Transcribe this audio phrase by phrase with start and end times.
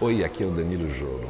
[0.00, 1.28] Oi, aqui é o Danilo Joro.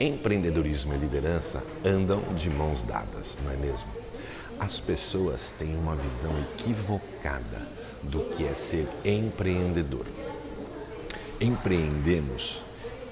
[0.00, 3.86] Empreendedorismo e liderança andam de mãos dadas, não é mesmo?
[4.58, 7.68] As pessoas têm uma visão equivocada
[8.02, 10.06] do que é ser empreendedor.
[11.40, 12.62] Empreendemos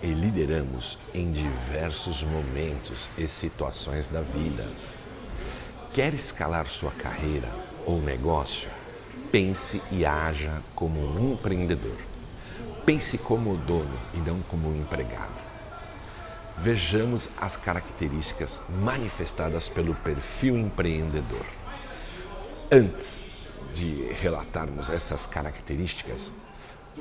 [0.03, 4.67] e lideramos em diversos momentos e situações da vida.
[5.95, 7.49] Quer escalar sua carreira
[7.87, 8.69] ou negócio?
[9.31, 12.08] Pense e haja como um empreendedor.
[12.89, 15.43] Pense como dono e não como empregado.
[16.57, 21.45] Vejamos as características manifestadas pelo perfil empreendedor.
[22.73, 26.31] Antes de relatarmos estas características,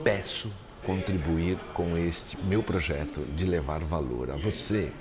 [0.03, 0.51] peço
[0.85, 4.91] contribuir com este meu projeto de levar valor a você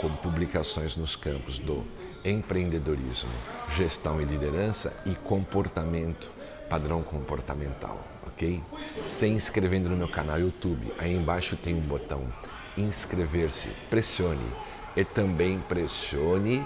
[0.00, 1.84] com publicações nos campos do
[2.24, 3.32] empreendedorismo,
[3.74, 6.30] gestão e liderança e comportamento,
[6.70, 8.62] padrão comportamental ok?
[9.02, 12.22] Se inscrevendo no meu canal YouTube, aí embaixo tem um botão
[12.76, 14.46] inscrever-se, pressione
[14.94, 16.62] e também pressione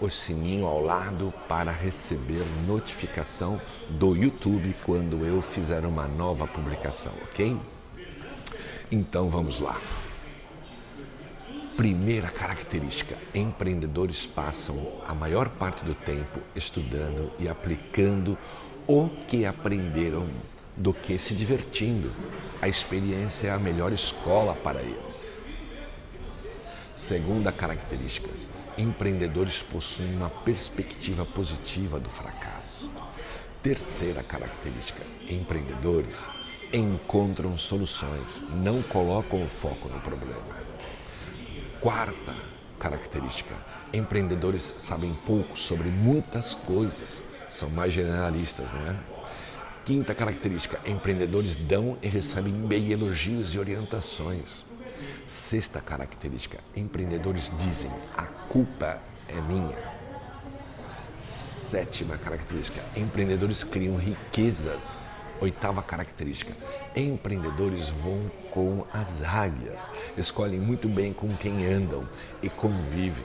[0.00, 7.12] o sininho ao lado para receber notificação do YouTube quando eu fizer uma nova publicação,
[7.24, 7.58] ok?
[8.90, 9.78] Então vamos lá.
[11.76, 18.38] Primeira característica: empreendedores passam a maior parte do tempo estudando e aplicando
[18.86, 20.28] o que aprenderam
[20.76, 22.12] do que se divertindo.
[22.60, 25.42] A experiência é a melhor escola para eles.
[26.94, 28.28] Segunda característica:
[28.76, 32.90] empreendedores possuem uma perspectiva positiva do fracasso.
[33.62, 36.26] Terceira característica: empreendedores
[36.72, 40.56] encontram soluções, não colocam o foco no problema.
[41.80, 42.34] Quarta
[42.78, 43.54] característica:
[43.92, 48.96] empreendedores sabem pouco sobre muitas coisas, são mais generalistas, não é?
[49.84, 54.64] Quinta característica: empreendedores dão e recebem bem elogios e orientações.
[55.26, 59.78] Sexta característica: empreendedores dizem a culpa é minha.
[61.16, 65.08] Sétima característica: empreendedores criam riquezas.
[65.40, 66.54] Oitava característica:
[66.94, 69.88] empreendedores voam com as águias,
[70.18, 72.06] escolhem muito bem com quem andam
[72.42, 73.24] e convivem.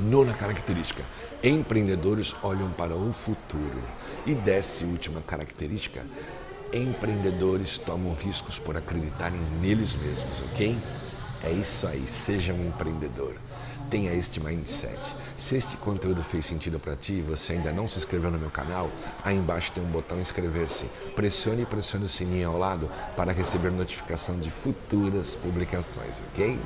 [0.00, 1.02] Nona característica:
[1.42, 3.82] empreendedores olham para o futuro.
[4.26, 6.04] E décima última característica:
[6.72, 10.78] empreendedores tomam riscos por acreditarem neles mesmos, ok?
[11.42, 13.34] É isso aí, seja um empreendedor.
[13.88, 14.98] Tenha este mindset.
[15.36, 18.50] Se este conteúdo fez sentido para ti e você ainda não se inscreveu no meu
[18.50, 18.90] canal,
[19.24, 20.84] aí embaixo tem um botão inscrever-se.
[21.14, 26.58] Pressione e pressione o sininho ao lado para receber notificação de futuras publicações, ok?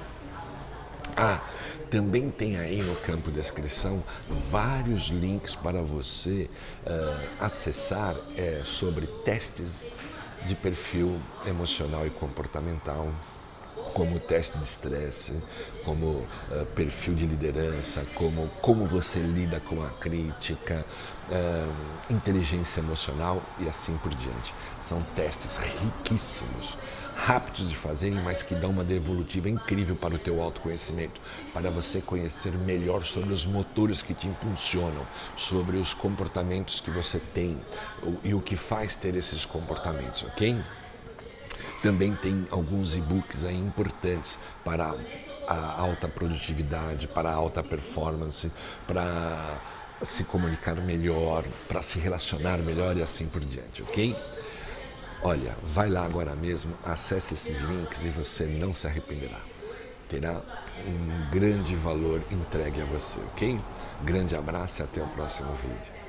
[1.24, 1.40] Ah,
[1.88, 4.02] também tem aí no campo de descrição
[4.50, 6.50] vários links para você
[6.84, 9.98] uh, acessar uh, sobre testes
[10.44, 13.08] de perfil emocional e comportamental,
[13.94, 15.32] como teste de estresse,
[15.84, 20.84] como uh, perfil de liderança, como como você lida com a crítica,
[21.28, 24.54] uh, inteligência emocional e assim por diante.
[24.80, 26.76] São testes riquíssimos
[27.14, 31.20] rápidos de fazerem, mas que dão uma devolutiva incrível para o teu autoconhecimento,
[31.52, 37.20] para você conhecer melhor sobre os motores que te impulsionam, sobre os comportamentos que você
[37.34, 37.60] tem
[38.24, 40.56] e o que faz ter esses comportamentos, ok?
[41.82, 44.94] Também tem alguns e-books aí importantes para
[45.48, 48.52] a alta produtividade, para a alta performance,
[48.86, 49.60] para
[50.02, 54.16] se comunicar melhor, para se relacionar melhor e assim por diante, ok?
[55.22, 59.40] Olha, vai lá agora mesmo, acesse esses links e você não se arrependerá.
[60.08, 60.40] Terá
[60.86, 63.60] um grande valor entregue a você, ok?
[64.02, 66.01] Grande abraço e até o próximo vídeo.